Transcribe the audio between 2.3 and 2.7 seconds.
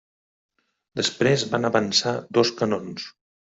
dos